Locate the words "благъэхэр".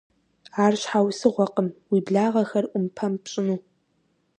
2.07-2.65